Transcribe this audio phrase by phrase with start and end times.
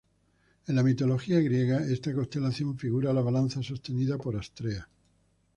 [0.65, 4.89] En la mitología griega, esta constelación figura la balanza sostenida por Astrea.